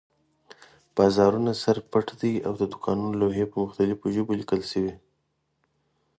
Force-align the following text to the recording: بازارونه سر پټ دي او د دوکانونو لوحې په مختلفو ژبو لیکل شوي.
بازارونه 0.95 1.51
سر 1.63 1.77
پټ 1.91 2.07
دي 2.21 2.33
او 2.47 2.53
د 2.61 2.63
دوکانونو 2.71 3.19
لوحې 3.21 3.45
په 3.51 3.55
مختلفو 3.63 4.05
ژبو 4.15 4.31
لیکل 4.41 4.61
شوي. 4.71 4.93